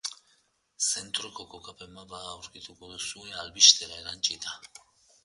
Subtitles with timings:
[0.85, 4.57] Zentroko kokapen-mapa aurkituko duzue albistera erantsita.